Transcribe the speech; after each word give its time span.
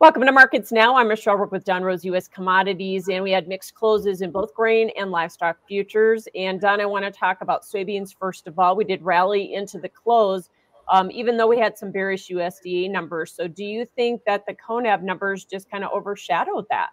Welcome 0.00 0.24
to 0.26 0.30
Markets 0.30 0.70
Now. 0.70 0.94
I'm 0.94 1.08
Michelle 1.08 1.34
Rook 1.34 1.50
with 1.50 1.64
Don 1.64 1.82
Roose 1.82 2.04
U.S. 2.04 2.28
Commodities, 2.28 3.08
and 3.08 3.24
we 3.24 3.32
had 3.32 3.48
mixed 3.48 3.74
closes 3.74 4.22
in 4.22 4.30
both 4.30 4.54
grain 4.54 4.92
and 4.96 5.10
livestock 5.10 5.58
futures. 5.66 6.28
And 6.36 6.60
Don, 6.60 6.80
I 6.80 6.86
want 6.86 7.04
to 7.04 7.10
talk 7.10 7.40
about 7.40 7.64
soybeans 7.64 8.14
first 8.16 8.46
of 8.46 8.60
all. 8.60 8.76
We 8.76 8.84
did 8.84 9.02
rally 9.02 9.54
into 9.54 9.80
the 9.80 9.88
close, 9.88 10.50
um, 10.86 11.10
even 11.10 11.36
though 11.36 11.48
we 11.48 11.58
had 11.58 11.76
some 11.76 11.90
bearish 11.90 12.28
USDA 12.28 12.88
numbers. 12.88 13.32
So, 13.32 13.48
do 13.48 13.64
you 13.64 13.84
think 13.96 14.22
that 14.24 14.46
the 14.46 14.54
CONAB 14.54 15.02
numbers 15.02 15.44
just 15.44 15.68
kind 15.68 15.82
of 15.82 15.90
overshadowed 15.90 16.66
that? 16.70 16.90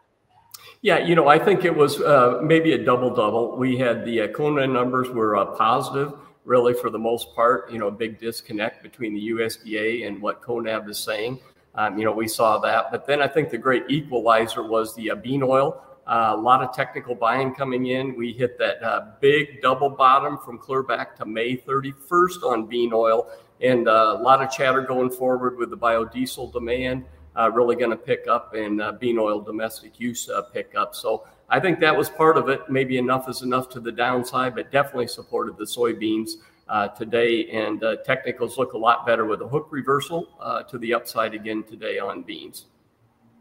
Yeah, 0.81 0.97
you 0.97 1.13
know, 1.13 1.27
I 1.27 1.37
think 1.37 1.63
it 1.63 1.75
was 1.75 2.01
uh, 2.01 2.39
maybe 2.41 2.73
a 2.73 2.83
double 2.83 3.13
double. 3.13 3.55
We 3.55 3.77
had 3.77 4.03
the 4.03 4.21
uh, 4.21 4.27
CONAB 4.29 4.71
numbers 4.71 5.09
were 5.09 5.37
uh, 5.37 5.45
positive, 5.45 6.13
really 6.43 6.73
for 6.73 6.89
the 6.89 6.97
most 6.97 7.35
part. 7.35 7.71
You 7.71 7.77
know, 7.77 7.87
a 7.87 7.91
big 7.91 8.19
disconnect 8.19 8.81
between 8.81 9.13
the 9.13 9.29
USDA 9.29 10.07
and 10.07 10.19
what 10.19 10.41
CONAB 10.41 10.89
is 10.89 10.97
saying. 10.97 11.39
Um, 11.76 11.98
you 11.98 12.05
know, 12.05 12.12
we 12.12 12.28
saw 12.28 12.57
that. 12.60 12.92
But 12.92 13.05
then 13.05 13.21
I 13.21 13.28
think 13.28 13.50
the 13.50 13.57
great 13.57 13.84
equalizer 13.89 14.64
was 14.64 14.96
the 14.96 15.11
uh, 15.11 15.16
bean 15.16 15.43
oil. 15.43 15.82
Uh, 16.07 16.33
a 16.36 16.38
lot 16.38 16.61
of 16.61 16.74
technical 16.74 17.16
buying 17.16 17.54
coming 17.54 17.88
in. 17.88 18.16
We 18.16 18.32
hit 18.32 18.57
that 18.60 18.82
uh, 18.83 19.14
big 19.20 19.61
double 19.61 19.89
bottom 19.89 20.38
from 20.38 20.60
clear 20.60 20.83
back 20.83 21.16
to 21.18 21.25
May 21.25 21.57
31st 21.57 22.43
on 22.43 22.68
bean 22.68 22.92
oil, 22.93 23.28
and 23.60 23.88
uh, 23.88 24.16
a 24.18 24.21
lot 24.21 24.42
of 24.42 24.52
chatter 24.52 24.82
going 24.82 25.10
forward 25.10 25.57
with 25.57 25.71
the 25.71 25.78
biodiesel 25.78 26.54
demand 26.54 27.06
uh, 27.38 27.52
really 27.52 27.75
going 27.75 27.89
to 27.89 27.97
pick 27.97 28.28
up 28.28 28.54
and 28.54 28.82
uh, 28.82 28.92
bean 28.94 29.18
oil 29.18 29.42
domestic 29.42 30.00
use 30.00 30.30
pick 30.54 30.74
up. 30.75 30.96
So 30.96 31.25
I 31.50 31.60
think 31.60 31.80
that 31.80 31.96
was 31.96 32.09
part 32.09 32.38
of 32.38 32.50
it. 32.50 32.61
Maybe 32.69 32.97
enough 32.97 33.28
is 33.28 33.42
enough 33.42 33.67
to 33.69 33.80
the 33.80 33.92
downside, 33.92 34.55
but 34.55 34.72
definitely 34.72 35.08
supported 35.08 35.58
the 35.58 35.66
soybeans 35.66 36.33
uh, 36.67 36.88
today, 36.89 37.47
and 37.52 37.83
uh, 37.83 37.97
technicals 37.97 38.58
look 38.58 38.73
a 38.73 38.78
lot 38.78 39.05
better 39.05 39.25
with 39.25 39.42
a 39.42 39.47
hook 39.47 39.67
reversal 39.72 40.30
uh, 40.39 40.64
to 40.64 40.78
the 40.78 40.94
upside 40.94 41.33
again 41.33 41.64
today 41.64 42.00
on 42.00 42.23
beans. 42.23 42.66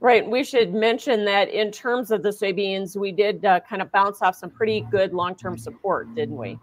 Right. 0.00 0.28
We 0.28 0.45
should 0.45 0.74
mention 0.74 1.24
that 1.24 1.48
in 1.48 1.70
terms 1.73 2.10
of 2.10 2.23
the 2.23 2.28
soybeans, 2.28 2.95
we 2.95 3.10
did 3.10 3.42
uh, 3.45 3.61
kind 3.61 3.80
of 3.80 3.91
bounce 3.91 4.20
off 4.20 4.36
some 4.36 4.50
pretty 4.50 4.86
good 4.91 5.14
long 5.14 5.34
term 5.34 5.56
support, 5.56 6.14
didn't 6.14 6.36
we? 6.36 6.58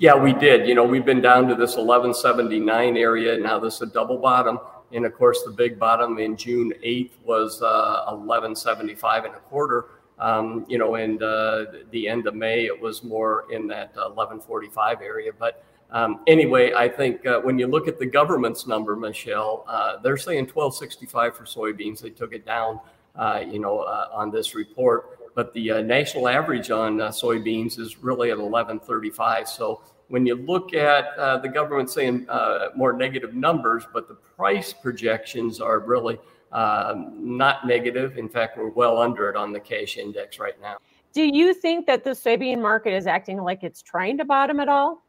Yeah, 0.00 0.16
we 0.16 0.32
did. 0.32 0.66
You 0.66 0.74
know, 0.74 0.84
we've 0.84 1.04
been 1.04 1.20
down 1.20 1.46
to 1.48 1.54
this 1.54 1.76
1179 1.76 2.96
area. 2.96 3.38
Now 3.38 3.60
this 3.60 3.76
is 3.76 3.82
a 3.82 3.86
double 3.86 4.18
bottom. 4.18 4.58
And 4.90 5.04
of 5.04 5.14
course, 5.14 5.42
the 5.44 5.52
big 5.52 5.78
bottom 5.78 6.18
in 6.18 6.36
June 6.36 6.72
8th 6.84 7.12
was 7.22 7.62
uh, 7.62 8.06
1175 8.06 9.26
and 9.26 9.34
a 9.34 9.38
quarter. 9.38 9.86
Um, 10.20 10.66
you 10.68 10.78
know, 10.78 10.96
and 10.96 11.22
uh, 11.22 11.66
the 11.90 12.08
end 12.08 12.26
of 12.26 12.34
May, 12.34 12.66
it 12.66 12.80
was 12.80 13.04
more 13.04 13.44
in 13.52 13.68
that 13.68 13.94
1145 13.94 15.00
area. 15.00 15.30
But 15.38 15.64
um, 15.90 16.20
anyway, 16.26 16.72
I 16.74 16.88
think 16.88 17.24
uh, 17.24 17.40
when 17.40 17.58
you 17.58 17.66
look 17.66 17.88
at 17.88 17.98
the 17.98 18.06
government's 18.06 18.66
number, 18.66 18.94
Michelle, 18.94 19.64
uh, 19.68 19.96
they're 20.02 20.16
saying 20.16 20.46
1265 20.52 21.36
for 21.36 21.44
soybeans. 21.44 22.00
They 22.00 22.10
took 22.10 22.32
it 22.34 22.44
down, 22.44 22.80
uh, 23.16 23.42
you 23.46 23.58
know, 23.58 23.80
uh, 23.80 24.08
on 24.12 24.30
this 24.30 24.54
report. 24.54 25.34
But 25.34 25.54
the 25.54 25.70
uh, 25.70 25.80
national 25.82 26.28
average 26.28 26.70
on 26.70 27.00
uh, 27.00 27.08
soybeans 27.08 27.78
is 27.78 27.98
really 28.02 28.30
at 28.30 28.38
1135. 28.38 29.48
So 29.48 29.82
when 30.08 30.26
you 30.26 30.34
look 30.34 30.74
at 30.74 31.16
the 31.42 31.48
government 31.48 31.90
saying 31.90 32.26
more 32.74 32.92
negative 32.92 33.34
numbers, 33.34 33.84
but 33.92 34.08
the 34.08 34.14
price 34.14 34.72
projections 34.72 35.60
are 35.60 35.78
really 35.78 36.18
not 36.52 37.66
negative. 37.66 38.18
In 38.18 38.28
fact, 38.28 38.58
we're 38.58 38.70
well 38.70 38.98
under 38.98 39.28
it 39.28 39.36
on 39.36 39.52
the 39.52 39.60
cash 39.60 39.96
index 39.96 40.38
right 40.38 40.60
now. 40.60 40.76
Do 41.12 41.24
you 41.24 41.54
think 41.54 41.86
that 41.86 42.04
the 42.04 42.10
soybean 42.10 42.60
market 42.60 42.92
is 42.92 43.06
acting 43.06 43.40
like 43.42 43.64
it's 43.64 43.82
trying 43.82 44.18
to 44.18 44.24
bottom 44.24 44.60
at 44.60 44.68
all? 44.68 45.02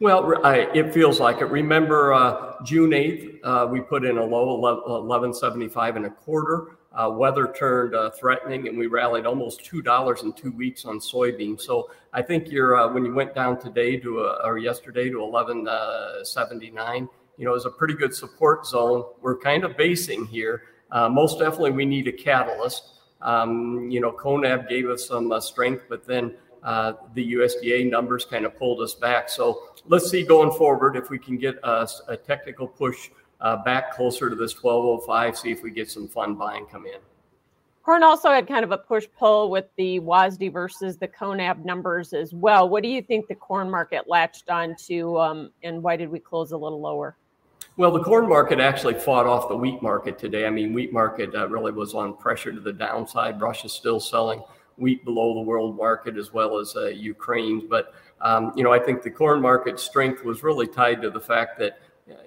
Well, 0.00 0.44
I, 0.44 0.68
it 0.74 0.94
feels 0.94 1.20
like 1.20 1.42
it. 1.42 1.44
Remember 1.44 2.14
uh, 2.14 2.54
June 2.64 2.90
8th, 2.90 3.38
uh, 3.44 3.68
we 3.70 3.80
put 3.80 4.04
in 4.04 4.16
a 4.16 4.24
low 4.24 4.56
1175 4.56 5.96
and 5.96 6.06
a 6.06 6.10
quarter. 6.10 6.78
Uh, 6.92 7.08
weather 7.08 7.52
turned 7.56 7.94
uh, 7.94 8.10
threatening 8.10 8.66
and 8.66 8.76
we 8.76 8.86
rallied 8.86 9.26
almost 9.26 9.62
$2 9.62 10.22
in 10.24 10.32
two 10.32 10.50
weeks 10.52 10.84
on 10.84 10.98
soybeans. 10.98 11.60
So 11.60 11.90
I 12.12 12.22
think 12.22 12.50
you're, 12.50 12.76
uh, 12.76 12.92
when 12.92 13.04
you 13.04 13.14
went 13.14 13.34
down 13.34 13.60
today 13.60 13.96
to, 13.98 14.20
or 14.42 14.58
yesterday 14.58 15.10
to 15.10 15.20
1179, 15.20 17.08
you 17.40 17.46
know, 17.46 17.54
is 17.54 17.64
a 17.64 17.70
pretty 17.70 17.94
good 17.94 18.14
support 18.14 18.66
zone. 18.66 19.02
We're 19.22 19.38
kind 19.38 19.64
of 19.64 19.74
basing 19.78 20.26
here. 20.26 20.64
Uh, 20.92 21.08
most 21.08 21.38
definitely 21.38 21.70
we 21.70 21.86
need 21.86 22.06
a 22.06 22.12
catalyst. 22.12 22.90
Um, 23.22 23.90
you 23.90 23.98
know, 23.98 24.12
CONAB 24.12 24.68
gave 24.68 24.90
us 24.90 25.08
some 25.08 25.32
strength, 25.40 25.84
but 25.88 26.06
then 26.06 26.34
uh, 26.62 26.92
the 27.14 27.32
USDA 27.32 27.90
numbers 27.90 28.26
kind 28.26 28.44
of 28.44 28.58
pulled 28.58 28.82
us 28.82 28.92
back. 28.92 29.30
So 29.30 29.62
let's 29.86 30.10
see 30.10 30.22
going 30.22 30.52
forward 30.52 30.96
if 30.96 31.08
we 31.08 31.18
can 31.18 31.38
get 31.38 31.58
a, 31.62 31.88
a 32.08 32.16
technical 32.16 32.68
push 32.68 33.08
uh, 33.40 33.56
back 33.64 33.94
closer 33.94 34.28
to 34.28 34.36
this 34.36 34.62
1205, 34.62 35.38
see 35.38 35.50
if 35.50 35.62
we 35.62 35.70
get 35.70 35.90
some 35.90 36.08
fun 36.08 36.34
buying 36.34 36.66
come 36.66 36.84
in. 36.84 37.00
Corn 37.82 38.02
also 38.02 38.28
had 38.28 38.46
kind 38.46 38.64
of 38.64 38.72
a 38.72 38.78
push 38.78 39.06
pull 39.18 39.50
with 39.50 39.64
the 39.78 39.98
WASDE 40.00 40.52
versus 40.52 40.98
the 40.98 41.08
CONAB 41.08 41.64
numbers 41.64 42.12
as 42.12 42.34
well. 42.34 42.68
What 42.68 42.82
do 42.82 42.90
you 42.90 43.00
think 43.00 43.28
the 43.28 43.34
corn 43.34 43.70
market 43.70 44.06
latched 44.06 44.50
on 44.50 44.76
to, 44.88 45.18
um, 45.18 45.50
and 45.62 45.82
why 45.82 45.96
did 45.96 46.10
we 46.10 46.18
close 46.18 46.52
a 46.52 46.58
little 46.58 46.82
lower? 46.82 47.16
Well, 47.80 47.92
the 47.92 48.02
corn 48.02 48.28
market 48.28 48.60
actually 48.60 48.92
fought 48.92 49.24
off 49.24 49.48
the 49.48 49.56
wheat 49.56 49.80
market 49.80 50.18
today. 50.18 50.44
I 50.44 50.50
mean, 50.50 50.74
wheat 50.74 50.92
market 50.92 51.34
uh, 51.34 51.48
really 51.48 51.72
was 51.72 51.94
on 51.94 52.14
pressure 52.14 52.52
to 52.52 52.60
the 52.60 52.74
downside. 52.74 53.40
Russia's 53.40 53.72
still 53.72 53.98
selling 53.98 54.42
wheat 54.76 55.02
below 55.02 55.32
the 55.32 55.40
world 55.40 55.78
market 55.78 56.18
as 56.18 56.30
well 56.30 56.58
as 56.58 56.76
uh. 56.76 56.90
But 57.70 57.94
um, 58.20 58.52
you 58.54 58.64
know, 58.64 58.70
I 58.70 58.78
think 58.78 59.02
the 59.02 59.10
corn 59.10 59.40
market 59.40 59.80
strength 59.80 60.22
was 60.24 60.42
really 60.42 60.66
tied 60.66 61.00
to 61.00 61.08
the 61.08 61.22
fact 61.22 61.58
that 61.60 61.80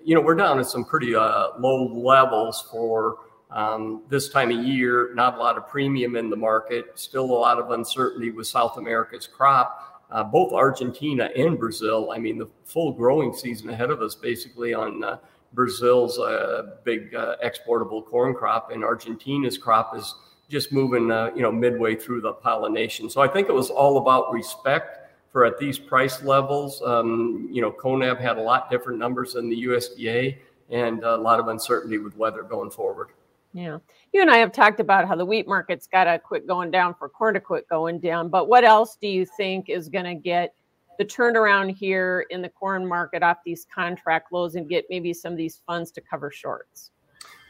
you 0.04 0.16
know 0.16 0.22
we're 0.22 0.34
down 0.34 0.58
at 0.58 0.66
some 0.66 0.84
pretty 0.84 1.14
uh, 1.14 1.50
low 1.60 1.86
levels 1.86 2.68
for 2.72 3.18
um, 3.52 4.02
this 4.10 4.30
time 4.30 4.50
of 4.50 4.66
year. 4.66 5.14
Not 5.14 5.36
a 5.36 5.38
lot 5.38 5.56
of 5.56 5.68
premium 5.68 6.16
in 6.16 6.32
the 6.32 6.36
market. 6.36 6.86
Still 6.96 7.26
a 7.26 7.32
lot 7.32 7.60
of 7.60 7.70
uncertainty 7.70 8.32
with 8.32 8.48
South 8.48 8.78
America's 8.78 9.28
crop. 9.28 10.04
Uh, 10.10 10.24
both 10.24 10.52
Argentina 10.52 11.30
and 11.36 11.60
Brazil. 11.60 12.12
I 12.12 12.18
mean, 12.18 12.40
the 12.40 12.50
full 12.66 12.92
growing 12.92 13.34
season 13.34 13.70
ahead 13.70 13.92
of 13.92 14.02
us, 14.02 14.16
basically 14.16 14.74
on 14.74 15.04
uh, 15.04 15.18
Brazil's 15.54 16.20
uh, 16.20 16.78
big 16.84 17.14
uh, 17.16 17.36
exportable 17.42 18.02
corn 18.02 18.34
crop, 18.34 18.72
and 18.72 18.84
Argentina's 18.84 19.58
crop 19.58 19.96
is 19.96 20.16
just 20.50 20.72
moving, 20.72 21.12
uh, 21.12 21.32
you 21.36 21.42
know, 21.42 21.52
midway 21.52 21.96
through 21.96 22.22
the 22.22 22.34
pollination. 22.34 23.10
So 23.10 23.22
I 23.22 23.28
think 23.28 23.50
it 23.50 23.54
was 23.54 23.70
all 23.70 23.98
about 23.98 24.32
respect 24.32 25.00
for 25.32 25.46
at 25.46 25.58
these 25.58 25.80
price 25.80 26.22
levels. 26.22 26.82
Um, 26.84 27.50
you 27.52 27.62
know, 27.62 27.72
CONAB 27.72 28.20
had 28.20 28.38
a 28.38 28.42
lot 28.42 28.70
different 28.70 29.00
numbers 29.00 29.34
than 29.34 29.50
the 29.50 29.64
USDA 29.64 30.38
and 30.70 31.04
a 31.04 31.18
lot 31.18 31.40
of 31.40 31.48
uncertainty 31.48 31.98
with 31.98 32.16
weather 32.18 32.44
going 32.44 32.70
forward. 32.70 33.10
Yeah. 33.54 33.78
You 34.12 34.22
and 34.22 34.32
I 34.32 34.38
have 34.38 34.52
talked 34.52 34.80
about 34.80 35.08
how 35.08 35.16
the 35.16 35.26
wheat 35.26 35.48
market's 35.48 35.88
got 35.88 36.06
to 36.06 36.18
quit 36.18 36.48
going 36.48 36.72
down 36.72 36.96
for 36.96 37.10
corn 37.10 37.36
to 37.36 37.40
quit 37.40 37.68
going 37.68 38.00
down. 38.00 38.30
But 38.30 38.48
what 38.48 38.64
else 38.64 38.98
do 39.00 39.08
you 39.08 39.26
think 39.26 39.70
is 39.70 39.90
going 39.90 40.06
to 40.06 40.16
get 40.16 40.56
the 40.98 41.06
turnaround 41.06 41.76
here 41.76 42.26
in 42.30 42.42
the 42.42 42.50
corn 42.50 42.88
market 42.88 43.24
off 43.24 43.38
these 43.46 43.66
contract 43.74 44.32
lows 44.32 44.56
and 44.56 44.70
get 44.70 44.86
maybe 44.90 45.14
some 45.14 45.32
of 45.32 45.38
these 45.38 45.62
funds 45.66 45.92
to 45.92 46.02
cover 46.02 46.32
shorts? 46.32 46.92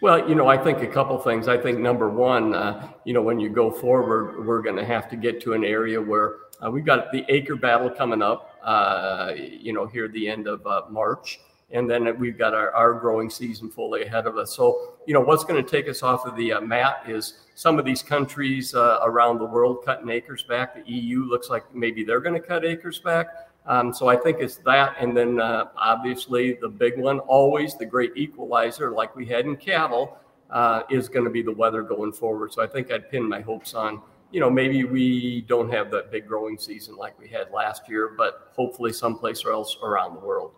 Well, 0.02 0.28
you 0.28 0.36
know, 0.36 0.48
I 0.48 0.58
think 0.58 0.82
a 0.82 0.88
couple 0.88 1.18
things. 1.18 1.48
I 1.48 1.58
think 1.58 1.80
number 1.80 2.10
one, 2.10 2.54
uh, 2.54 2.90
you 3.06 3.14
know, 3.14 3.22
when 3.22 3.40
you 3.40 3.50
go 3.50 3.72
forward, 3.72 4.46
we're 4.46 4.62
going 4.62 4.76
to 4.76 4.86
have 4.86 5.10
to 5.10 5.16
get 5.16 5.40
to 5.44 5.54
an 5.54 5.64
area 5.64 6.02
where 6.02 6.36
uh, 6.64 6.70
we've 6.70 6.86
got 6.86 7.12
the 7.12 7.24
acre 7.30 7.56
battle 7.56 7.90
coming 7.90 8.22
up, 8.22 8.58
uh, 8.64 9.32
you 9.36 9.72
know, 9.72 9.88
here 9.88 10.06
at 10.06 10.12
the 10.12 10.28
end 10.28 10.48
of 10.48 10.66
uh, 10.68 10.82
March. 10.90 11.40
And 11.74 11.90
then 11.90 12.18
we've 12.20 12.38
got 12.38 12.54
our, 12.54 12.72
our 12.72 12.94
growing 12.94 13.30
season 13.30 13.70
fully 13.70 14.04
ahead 14.04 14.28
of 14.28 14.38
us. 14.38 14.56
So, 14.56 14.94
you 15.08 15.14
know, 15.14 15.22
what's 15.22 15.44
going 15.44 15.64
to 15.64 15.70
take 15.70 15.90
us 15.90 16.04
off 16.04 16.26
of 16.26 16.36
the 16.36 16.54
uh, 16.54 16.62
mat 16.62 17.04
is 17.08 17.40
some 17.56 17.80
of 17.80 17.86
these 17.86 18.04
countries 18.04 18.76
uh, 18.76 19.00
around 19.04 19.40
the 19.40 19.46
world 19.46 19.84
cutting 19.84 20.10
acres 20.10 20.44
back. 20.44 20.76
The 20.76 20.92
EU 20.92 21.26
looks 21.26 21.50
like 21.50 21.74
maybe 21.74 22.04
they're 22.04 22.20
going 22.20 22.40
to 22.40 22.48
cut 22.48 22.64
acres 22.64 23.00
back. 23.00 23.28
Um, 23.66 23.94
so 23.94 24.08
I 24.08 24.18
think 24.18 24.38
it's 24.40 24.58
that, 24.58 24.96
and 25.00 25.16
then 25.16 25.40
uh, 25.40 25.66
obviously 25.78 26.54
the 26.54 26.68
big 26.68 26.98
one, 26.98 27.20
always 27.20 27.76
the 27.78 27.86
great 27.86 28.12
equalizer, 28.16 28.92
like 28.92 29.16
we 29.16 29.26
had 29.26 29.46
in 29.46 29.56
cattle, 29.56 30.18
uh, 30.50 30.84
is 30.90 31.08
going 31.08 31.24
to 31.26 31.32
be 31.32 31.42
the 31.42 31.52
weather 31.52 31.82
going 31.82 32.12
forward. 32.12 32.54
So 32.54 32.62
I 32.62 32.68
think 32.68 32.92
I'd 32.92 33.10
pin 33.10 33.28
my 33.28 33.42
hopes 33.42 33.74
on, 33.74 34.02
you 34.32 34.40
know, 34.40 34.50
maybe 34.50 34.84
we 34.84 35.42
don't 35.42 35.72
have 35.72 35.92
that 35.92 36.12
big 36.12 36.28
growing 36.28 36.58
season 36.58 36.98
like 36.98 37.18
we 37.20 37.30
had 37.30 37.52
last 37.52 37.88
year, 37.88 38.14
but 38.18 38.52
hopefully 38.54 38.92
someplace 38.92 39.46
else 39.46 39.78
around 39.82 40.16
the 40.16 40.20
world. 40.20 40.52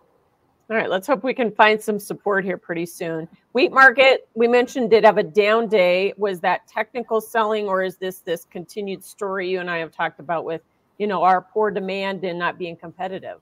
All 0.68 0.76
right, 0.76 0.90
let's 0.90 1.06
hope 1.06 1.22
we 1.22 1.32
can 1.32 1.52
find 1.52 1.80
some 1.80 2.00
support 2.00 2.44
here 2.44 2.58
pretty 2.58 2.86
soon. 2.86 3.28
Wheat 3.52 3.72
market, 3.72 4.28
we 4.34 4.48
mentioned, 4.48 4.90
did 4.90 5.04
have 5.04 5.16
a 5.16 5.22
down 5.22 5.68
day. 5.68 6.12
Was 6.16 6.40
that 6.40 6.66
technical 6.66 7.20
selling, 7.20 7.66
or 7.66 7.84
is 7.84 7.96
this 7.96 8.18
this 8.18 8.44
continued 8.44 9.04
story 9.04 9.48
you 9.48 9.60
and 9.60 9.70
I 9.70 9.78
have 9.78 9.92
talked 9.92 10.18
about 10.18 10.44
with? 10.44 10.62
you 10.98 11.06
know, 11.06 11.22
our 11.22 11.40
poor 11.40 11.70
demand 11.70 12.24
and 12.24 12.38
not 12.38 12.58
being 12.58 12.76
competitive? 12.76 13.38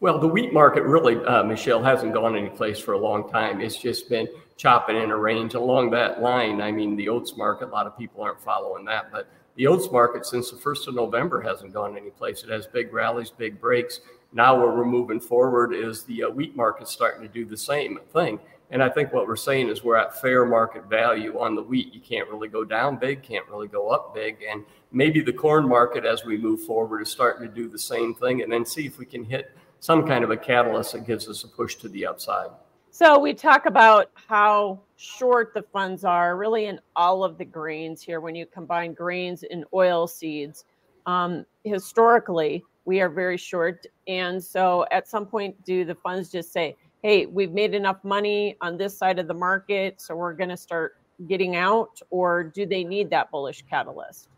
Well, 0.00 0.18
the 0.18 0.28
wheat 0.28 0.52
market 0.52 0.82
really, 0.82 1.16
uh, 1.24 1.44
Michelle, 1.44 1.82
hasn't 1.82 2.12
gone 2.12 2.36
any 2.36 2.50
place 2.50 2.78
for 2.78 2.92
a 2.92 2.98
long 2.98 3.30
time. 3.30 3.60
It's 3.60 3.76
just 3.76 4.08
been 4.08 4.28
chopping 4.56 4.96
in 4.96 5.10
a 5.10 5.16
range 5.16 5.54
along 5.54 5.90
that 5.90 6.20
line. 6.20 6.60
I 6.60 6.70
mean, 6.72 6.96
the 6.96 7.08
oats 7.08 7.36
market, 7.36 7.68
a 7.68 7.72
lot 7.72 7.86
of 7.86 7.96
people 7.96 8.22
aren't 8.22 8.42
following 8.42 8.84
that, 8.86 9.10
but 9.10 9.28
the 9.56 9.66
oats 9.66 9.90
market 9.90 10.26
since 10.26 10.50
the 10.50 10.56
1st 10.56 10.88
of 10.88 10.94
November 10.94 11.40
hasn't 11.40 11.72
gone 11.72 11.96
any 11.96 12.10
place. 12.10 12.42
It 12.42 12.50
has 12.50 12.66
big 12.66 12.92
rallies, 12.92 13.30
big 13.30 13.60
breaks. 13.60 14.00
Now, 14.34 14.58
where 14.58 14.72
we're 14.72 14.84
moving 14.84 15.20
forward 15.20 15.72
is 15.72 16.02
the 16.02 16.24
uh, 16.24 16.28
wheat 16.28 16.56
market 16.56 16.88
starting 16.88 17.22
to 17.22 17.32
do 17.32 17.44
the 17.44 17.56
same 17.56 18.00
thing. 18.12 18.40
And 18.70 18.82
I 18.82 18.88
think 18.88 19.12
what 19.12 19.28
we're 19.28 19.36
saying 19.36 19.68
is 19.68 19.84
we're 19.84 19.96
at 19.96 20.20
fair 20.20 20.44
market 20.44 20.86
value 20.86 21.38
on 21.38 21.54
the 21.54 21.62
wheat. 21.62 21.94
You 21.94 22.00
can't 22.00 22.28
really 22.28 22.48
go 22.48 22.64
down 22.64 22.96
big, 22.96 23.22
can't 23.22 23.46
really 23.48 23.68
go 23.68 23.90
up 23.90 24.12
big. 24.12 24.38
And 24.50 24.64
maybe 24.90 25.20
the 25.20 25.32
corn 25.32 25.68
market 25.68 26.04
as 26.04 26.24
we 26.24 26.36
move 26.36 26.62
forward 26.62 27.00
is 27.00 27.12
starting 27.12 27.48
to 27.48 27.54
do 27.54 27.68
the 27.68 27.78
same 27.78 28.12
thing 28.12 28.42
and 28.42 28.52
then 28.52 28.66
see 28.66 28.86
if 28.86 28.98
we 28.98 29.06
can 29.06 29.22
hit 29.22 29.56
some 29.78 30.04
kind 30.04 30.24
of 30.24 30.32
a 30.32 30.36
catalyst 30.36 30.92
that 30.92 31.06
gives 31.06 31.28
us 31.28 31.44
a 31.44 31.48
push 31.48 31.76
to 31.76 31.88
the 31.88 32.04
upside. 32.04 32.48
So 32.90 33.18
we 33.18 33.34
talk 33.34 33.66
about 33.66 34.10
how 34.14 34.80
short 34.96 35.54
the 35.54 35.62
funds 35.62 36.04
are 36.04 36.36
really 36.36 36.66
in 36.66 36.80
all 36.96 37.22
of 37.22 37.38
the 37.38 37.44
grains 37.44 38.02
here 38.02 38.20
when 38.20 38.34
you 38.34 38.46
combine 38.46 38.94
grains 38.94 39.44
and 39.48 39.64
oil 39.72 40.08
seeds. 40.08 40.64
Um, 41.06 41.44
historically, 41.64 42.64
we 42.84 43.00
are 43.00 43.08
very 43.08 43.36
short. 43.36 43.86
And 44.06 44.42
so 44.42 44.86
at 44.90 45.08
some 45.08 45.26
point, 45.26 45.62
do 45.64 45.84
the 45.84 45.94
funds 45.94 46.30
just 46.30 46.52
say, 46.52 46.76
hey, 47.02 47.26
we've 47.26 47.52
made 47.52 47.74
enough 47.74 48.02
money 48.02 48.56
on 48.60 48.76
this 48.76 48.96
side 48.96 49.18
of 49.18 49.28
the 49.28 49.34
market, 49.34 50.00
so 50.00 50.16
we're 50.16 50.32
going 50.32 50.48
to 50.48 50.56
start 50.56 50.96
getting 51.28 51.54
out? 51.56 52.00
Or 52.10 52.42
do 52.42 52.66
they 52.66 52.84
need 52.84 53.10
that 53.10 53.30
bullish 53.30 53.62
catalyst? 53.68 54.28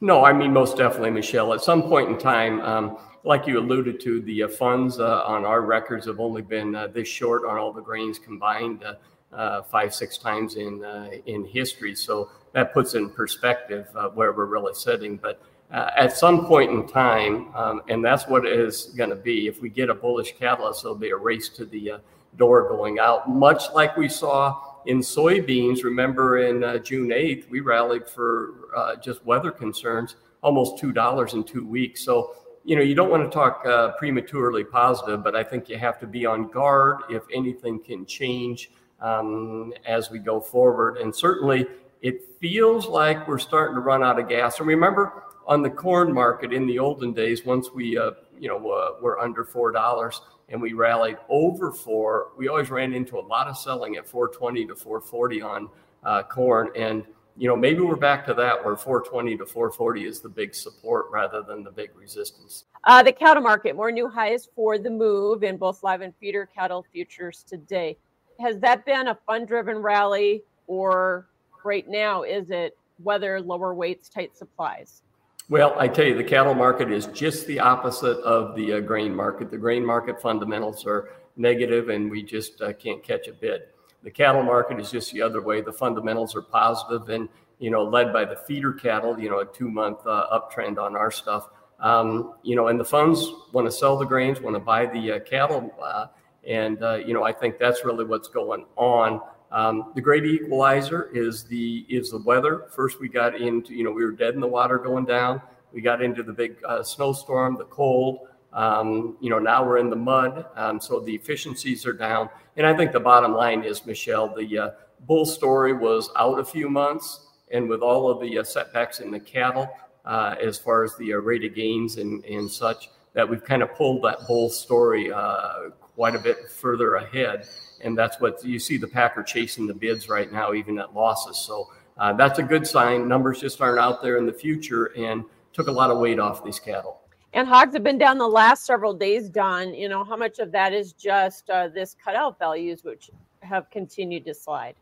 No, 0.00 0.24
I 0.24 0.32
mean, 0.32 0.52
most 0.52 0.76
definitely, 0.76 1.10
Michelle. 1.10 1.52
At 1.52 1.60
some 1.60 1.82
point 1.82 2.08
in 2.08 2.18
time, 2.18 2.60
um, 2.62 2.98
like 3.22 3.46
you 3.46 3.58
alluded 3.58 4.00
to, 4.00 4.20
the 4.22 4.44
uh, 4.44 4.48
funds 4.48 4.98
uh, 4.98 5.22
on 5.24 5.44
our 5.44 5.60
records 5.60 6.06
have 6.06 6.20
only 6.20 6.42
been 6.42 6.74
uh, 6.74 6.86
this 6.86 7.06
short 7.06 7.44
on 7.44 7.58
all 7.58 7.72
the 7.72 7.82
grains 7.82 8.18
combined 8.18 8.82
uh, 8.82 8.94
uh, 9.34 9.62
five, 9.62 9.94
six 9.94 10.16
times 10.16 10.56
in 10.56 10.82
uh, 10.82 11.10
in 11.26 11.44
history. 11.44 11.94
So 11.94 12.30
that 12.52 12.72
puts 12.72 12.94
in 12.94 13.10
perspective 13.10 13.88
where 14.14 14.32
we're 14.32 14.46
really 14.46 14.74
sitting. 14.74 15.16
But 15.16 15.40
at 15.70 16.16
some 16.16 16.46
point 16.46 16.70
in 16.70 16.86
time, 16.86 17.54
um, 17.54 17.82
and 17.88 18.04
that's 18.04 18.26
what 18.26 18.44
it 18.44 18.58
is 18.58 18.86
going 18.96 19.10
to 19.10 19.16
be. 19.16 19.46
If 19.46 19.60
we 19.60 19.68
get 19.68 19.90
a 19.90 19.94
bullish 19.94 20.34
catalyst, 20.36 20.82
there'll 20.82 20.96
be 20.96 21.10
a 21.10 21.16
race 21.16 21.48
to 21.50 21.64
the 21.64 22.00
door 22.36 22.68
going 22.68 22.98
out, 22.98 23.28
much 23.28 23.72
like 23.74 23.96
we 23.96 24.08
saw 24.08 24.60
in 24.86 24.98
soybeans. 25.00 25.84
Remember, 25.84 26.38
in 26.38 26.60
June 26.84 27.08
8th, 27.08 27.48
we 27.50 27.60
rallied 27.60 28.08
for 28.08 28.98
just 29.02 29.24
weather 29.24 29.50
concerns 29.50 30.16
almost 30.42 30.82
$2 30.82 31.34
in 31.34 31.44
two 31.44 31.66
weeks. 31.66 32.02
So 32.02 32.34
you 32.64 32.76
know, 32.76 32.82
you 32.82 32.94
don't 32.94 33.10
want 33.10 33.24
to 33.24 33.30
talk 33.30 33.64
uh, 33.66 33.92
prematurely 33.92 34.64
positive, 34.64 35.24
but 35.24 35.34
I 35.34 35.42
think 35.42 35.68
you 35.68 35.78
have 35.78 35.98
to 36.00 36.06
be 36.06 36.26
on 36.26 36.48
guard 36.48 37.02
if 37.08 37.22
anything 37.32 37.80
can 37.80 38.04
change 38.04 38.70
um, 39.00 39.72
as 39.86 40.10
we 40.10 40.18
go 40.18 40.40
forward. 40.40 40.98
And 40.98 41.14
certainly, 41.14 41.66
it 42.02 42.24
feels 42.40 42.86
like 42.86 43.26
we're 43.28 43.38
starting 43.38 43.74
to 43.74 43.80
run 43.80 44.02
out 44.02 44.18
of 44.18 44.28
gas. 44.28 44.58
And 44.58 44.68
remember, 44.68 45.24
on 45.46 45.62
the 45.62 45.70
corn 45.70 46.12
market 46.12 46.52
in 46.52 46.66
the 46.66 46.78
olden 46.78 47.12
days, 47.12 47.44
once 47.44 47.70
we, 47.72 47.98
uh, 47.98 48.12
you 48.38 48.48
know, 48.48 48.70
uh, 48.70 49.02
were 49.02 49.18
under 49.18 49.44
four 49.44 49.72
dollars 49.72 50.20
and 50.48 50.60
we 50.60 50.72
rallied 50.72 51.18
over 51.28 51.70
four, 51.72 52.28
we 52.36 52.48
always 52.48 52.70
ran 52.70 52.92
into 52.92 53.18
a 53.18 53.20
lot 53.20 53.46
of 53.46 53.56
selling 53.56 53.96
at 53.96 54.06
420 54.06 54.66
to 54.66 54.74
440 54.74 55.42
on 55.42 55.68
uh, 56.04 56.22
corn 56.22 56.70
and 56.76 57.04
you 57.40 57.48
know, 57.48 57.56
maybe 57.56 57.80
we're 57.80 57.96
back 57.96 58.26
to 58.26 58.34
that 58.34 58.62
where 58.62 58.76
420 58.76 59.38
to 59.38 59.46
440 59.46 60.04
is 60.04 60.20
the 60.20 60.28
big 60.28 60.54
support 60.54 61.06
rather 61.10 61.42
than 61.42 61.64
the 61.64 61.70
big 61.70 61.88
resistance. 61.96 62.64
Uh, 62.84 63.02
the 63.02 63.12
cattle 63.12 63.42
market, 63.42 63.74
more 63.74 63.90
new 63.90 64.08
highs 64.08 64.46
for 64.54 64.76
the 64.76 64.90
move 64.90 65.42
in 65.42 65.56
both 65.56 65.82
live 65.82 66.02
and 66.02 66.14
feeder 66.20 66.44
cattle 66.54 66.84
futures 66.92 67.42
today. 67.48 67.96
Has 68.38 68.58
that 68.58 68.84
been 68.84 69.08
a 69.08 69.18
fund 69.26 69.48
driven 69.48 69.78
rally 69.78 70.42
or 70.66 71.29
right 71.64 71.88
now 71.88 72.22
is 72.22 72.50
it 72.50 72.76
weather, 73.02 73.40
lower 73.40 73.74
weights, 73.74 74.08
tight 74.08 74.36
supplies? 74.36 75.02
Well, 75.48 75.74
I 75.78 75.88
tell 75.88 76.04
you, 76.04 76.16
the 76.16 76.22
cattle 76.22 76.54
market 76.54 76.92
is 76.92 77.06
just 77.06 77.46
the 77.46 77.58
opposite 77.58 78.18
of 78.18 78.54
the 78.54 78.74
uh, 78.74 78.80
grain 78.80 79.14
market. 79.14 79.50
The 79.50 79.58
grain 79.58 79.84
market 79.84 80.22
fundamentals 80.22 80.86
are 80.86 81.10
negative 81.36 81.88
and 81.88 82.10
we 82.10 82.22
just 82.22 82.62
uh, 82.62 82.72
can't 82.74 83.02
catch 83.02 83.26
a 83.26 83.32
bid. 83.32 83.62
The 84.02 84.10
cattle 84.10 84.44
market 84.44 84.78
is 84.78 84.90
just 84.90 85.12
the 85.12 85.22
other 85.22 85.42
way. 85.42 85.60
The 85.60 85.72
fundamentals 85.72 86.36
are 86.36 86.42
positive 86.42 87.08
and, 87.08 87.28
you 87.58 87.70
know, 87.70 87.82
led 87.82 88.12
by 88.12 88.24
the 88.24 88.36
feeder 88.36 88.72
cattle, 88.72 89.18
you 89.18 89.28
know, 89.28 89.40
a 89.40 89.46
two 89.46 89.68
month 89.68 90.06
uh, 90.06 90.26
uptrend 90.32 90.78
on 90.78 90.94
our 90.96 91.10
stuff. 91.10 91.48
Um, 91.80 92.34
you 92.42 92.54
know, 92.56 92.68
and 92.68 92.78
the 92.78 92.84
funds 92.84 93.26
want 93.52 93.66
to 93.66 93.72
sell 93.72 93.98
the 93.98 94.04
grains, 94.04 94.40
want 94.40 94.54
to 94.54 94.60
buy 94.60 94.86
the 94.86 95.12
uh, 95.12 95.18
cattle. 95.20 95.74
Uh, 95.82 96.06
and, 96.46 96.82
uh, 96.82 96.94
you 96.94 97.12
know, 97.12 97.24
I 97.24 97.32
think 97.32 97.58
that's 97.58 97.84
really 97.84 98.04
what's 98.04 98.28
going 98.28 98.66
on. 98.76 99.20
Um, 99.52 99.92
the 99.94 100.00
great 100.00 100.24
equalizer 100.24 101.10
is 101.12 101.44
the 101.44 101.84
is 101.88 102.10
the 102.10 102.18
weather. 102.18 102.66
First, 102.74 103.00
we 103.00 103.08
got 103.08 103.34
into 103.40 103.74
you 103.74 103.84
know 103.84 103.90
we 103.90 104.04
were 104.04 104.12
dead 104.12 104.34
in 104.34 104.40
the 104.40 104.46
water 104.46 104.78
going 104.78 105.04
down. 105.04 105.42
We 105.72 105.80
got 105.80 106.02
into 106.02 106.22
the 106.22 106.32
big 106.32 106.56
uh, 106.66 106.82
snowstorm, 106.82 107.56
the 107.56 107.64
cold. 107.64 108.28
Um, 108.52 109.16
you 109.20 109.30
know, 109.30 109.38
now 109.38 109.64
we're 109.64 109.78
in 109.78 109.90
the 109.90 109.96
mud, 109.96 110.46
um, 110.56 110.80
so 110.80 110.98
the 110.98 111.14
efficiencies 111.14 111.86
are 111.86 111.92
down. 111.92 112.28
And 112.56 112.66
I 112.66 112.76
think 112.76 112.90
the 112.90 113.00
bottom 113.00 113.32
line 113.32 113.62
is, 113.62 113.86
Michelle, 113.86 114.34
the 114.34 114.58
uh, 114.58 114.70
bull 115.06 115.24
story 115.24 115.72
was 115.72 116.10
out 116.16 116.40
a 116.40 116.44
few 116.44 116.68
months, 116.68 117.28
and 117.52 117.68
with 117.68 117.80
all 117.80 118.10
of 118.10 118.20
the 118.20 118.38
uh, 118.38 118.42
setbacks 118.42 118.98
in 118.98 119.12
the 119.12 119.20
cattle, 119.20 119.68
uh, 120.04 120.34
as 120.42 120.58
far 120.58 120.82
as 120.82 120.96
the 120.96 121.14
uh, 121.14 121.18
rate 121.18 121.44
of 121.44 121.54
gains 121.54 121.98
and, 121.98 122.24
and 122.24 122.50
such, 122.50 122.90
that 123.12 123.28
we've 123.28 123.44
kind 123.44 123.62
of 123.62 123.72
pulled 123.74 124.02
that 124.02 124.26
bull 124.26 124.50
story 124.50 125.12
uh, 125.12 125.70
quite 126.00 126.16
a 126.16 126.18
bit 126.18 126.48
further 126.48 126.94
ahead. 126.94 127.46
And 127.82 127.96
that's 127.96 128.18
what 128.22 128.42
you 128.42 128.58
see 128.58 128.78
the 128.78 128.88
Packer 128.88 129.22
chasing 129.22 129.66
the 129.66 129.74
bids 129.74 130.08
right 130.08 130.32
now, 130.32 130.54
even 130.54 130.78
at 130.78 130.94
losses. 130.94 131.36
So 131.36 131.68
uh, 131.98 132.14
that's 132.14 132.38
a 132.38 132.42
good 132.42 132.66
sign. 132.66 133.06
Numbers 133.06 133.38
just 133.38 133.60
aren't 133.60 133.78
out 133.78 134.00
there 134.00 134.16
in 134.16 134.24
the 134.24 134.32
future 134.32 134.96
and 134.96 135.24
took 135.52 135.68
a 135.68 135.70
lot 135.70 135.90
of 135.90 135.98
weight 135.98 136.18
off 136.18 136.42
these 136.42 136.58
cattle. 136.58 137.02
And 137.34 137.46
hogs 137.46 137.74
have 137.74 137.84
been 137.84 137.98
down 137.98 138.16
the 138.16 138.26
last 138.26 138.64
several 138.64 138.94
days, 138.94 139.28
Don. 139.28 139.74
You 139.74 139.90
know, 139.90 140.02
how 140.02 140.16
much 140.16 140.38
of 140.38 140.50
that 140.52 140.72
is 140.72 140.94
just 140.94 141.50
uh, 141.50 141.68
this 141.68 141.94
cutout 142.02 142.38
values, 142.38 142.82
which 142.82 143.10
have 143.42 143.70
continued 143.70 144.24
to 144.24 144.32
slide? 144.32 144.76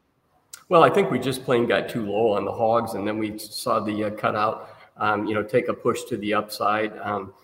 Well, 0.68 0.84
I 0.84 0.88
think 0.88 1.10
we 1.10 1.18
just 1.18 1.44
plain 1.44 1.66
got 1.66 1.88
too 1.88 2.06
low 2.06 2.34
on 2.34 2.44
the 2.44 2.52
hogs, 2.52 2.94
and 2.94 3.04
then 3.04 3.18
we 3.18 3.36
saw 3.38 3.80
the 3.80 4.04
uh, 4.04 4.10
cutout, 4.10 4.70
um, 4.98 5.26
you 5.26 5.34
know, 5.34 5.42
take 5.42 5.66
a 5.66 5.74
push 5.74 6.04
to 6.04 6.16
the 6.16 6.32
upside. 6.32 6.96
Um, 6.98 7.34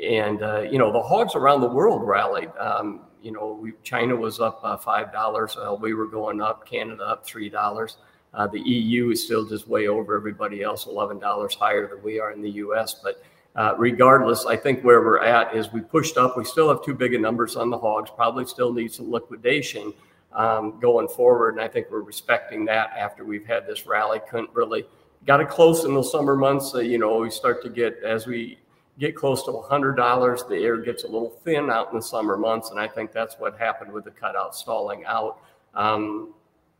and, 0.00 0.40
uh, 0.40 0.60
you 0.60 0.78
know, 0.78 0.92
the 0.92 1.02
hogs 1.02 1.34
around 1.34 1.62
the 1.62 1.68
world 1.68 2.06
rallied. 2.06 2.50
Um, 2.60 3.00
you 3.24 3.32
know, 3.32 3.58
we, 3.60 3.72
China 3.82 4.14
was 4.14 4.38
up 4.38 4.60
uh, 4.62 4.76
$5. 4.76 5.56
Uh, 5.56 5.74
we 5.74 5.94
were 5.94 6.06
going 6.06 6.42
up, 6.42 6.68
Canada 6.68 7.04
up 7.04 7.26
$3. 7.26 7.96
Uh, 8.34 8.46
the 8.48 8.60
EU 8.60 9.10
is 9.10 9.24
still 9.24 9.46
just 9.46 9.66
way 9.66 9.88
over 9.88 10.14
everybody 10.14 10.62
else, 10.62 10.84
$11 10.84 11.54
higher 11.54 11.88
than 11.88 12.02
we 12.02 12.20
are 12.20 12.32
in 12.32 12.42
the 12.42 12.50
US. 12.50 13.00
But 13.02 13.22
uh, 13.56 13.74
regardless, 13.78 14.44
I 14.44 14.56
think 14.56 14.84
where 14.84 15.00
we're 15.00 15.20
at 15.20 15.56
is 15.56 15.72
we 15.72 15.80
pushed 15.80 16.18
up. 16.18 16.36
We 16.36 16.44
still 16.44 16.68
have 16.68 16.84
too 16.84 16.92
big 16.92 17.14
of 17.14 17.22
numbers 17.22 17.56
on 17.56 17.70
the 17.70 17.78
hogs, 17.78 18.10
probably 18.14 18.44
still 18.44 18.72
need 18.74 18.92
some 18.92 19.10
liquidation 19.10 19.94
um, 20.34 20.78
going 20.78 21.08
forward. 21.08 21.54
And 21.54 21.60
I 21.62 21.68
think 21.68 21.86
we're 21.90 22.02
respecting 22.02 22.66
that 22.66 22.90
after 22.90 23.24
we've 23.24 23.46
had 23.46 23.66
this 23.66 23.86
rally. 23.86 24.20
Couldn't 24.28 24.50
really 24.52 24.84
got 25.26 25.40
it 25.40 25.48
close 25.48 25.84
in 25.84 25.94
the 25.94 26.02
summer 26.02 26.36
months. 26.36 26.74
You 26.74 26.98
know, 26.98 27.20
we 27.20 27.30
start 27.30 27.62
to 27.62 27.70
get, 27.70 28.00
as 28.04 28.26
we 28.26 28.58
get 28.98 29.16
close 29.16 29.42
to 29.44 29.50
$100, 29.50 30.48
the 30.48 30.56
air 30.56 30.76
gets 30.78 31.04
a 31.04 31.06
little 31.06 31.30
thin 31.30 31.70
out 31.70 31.90
in 31.90 31.96
the 31.96 32.02
summer 32.02 32.36
months. 32.36 32.70
And 32.70 32.78
I 32.78 32.86
think 32.86 33.12
that's 33.12 33.36
what 33.38 33.58
happened 33.58 33.92
with 33.92 34.04
the 34.04 34.10
cutout 34.10 34.54
stalling 34.54 35.04
out. 35.04 35.40
Um, 35.74 36.34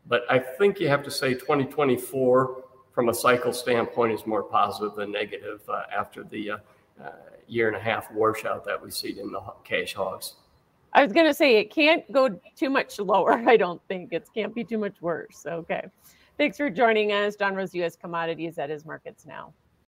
but 0.07 0.23
I 0.29 0.39
think 0.39 0.79
you 0.79 0.87
have 0.87 1.03
to 1.03 1.11
say 1.11 1.33
2024 1.33 2.63
from 2.93 3.09
a 3.09 3.13
cycle 3.13 3.51
standpoint 3.51 4.13
is 4.13 4.25
more 4.25 4.43
positive 4.43 4.95
than 4.95 5.11
negative 5.11 5.61
uh, 5.67 5.83
after 5.95 6.23
the 6.23 6.51
uh, 6.51 6.57
uh, 7.03 7.11
year 7.47 7.67
and 7.67 7.75
a 7.75 7.79
half 7.79 8.09
washout 8.11 8.63
that 8.65 8.81
we 8.81 8.89
see 8.89 9.19
in 9.19 9.31
the 9.31 9.41
cash 9.63 9.93
hogs. 9.93 10.35
I 10.93 11.03
was 11.03 11.11
going 11.11 11.25
to 11.25 11.33
say 11.33 11.57
it 11.57 11.73
can't 11.73 12.09
go 12.11 12.39
too 12.55 12.69
much 12.69 12.97
lower. 12.99 13.33
I 13.47 13.57
don't 13.57 13.81
think 13.89 14.13
it 14.13 14.29
can't 14.33 14.55
be 14.55 14.63
too 14.63 14.77
much 14.77 15.01
worse. 15.01 15.45
Okay. 15.45 15.85
Thanks 16.37 16.57
for 16.57 16.69
joining 16.69 17.11
us. 17.11 17.35
Don 17.35 17.55
Roose, 17.55 17.73
U.S. 17.75 17.95
Commodities 17.95 18.57
at 18.57 18.69
his 18.69 18.85
markets 18.85 19.25
now. 19.25 19.53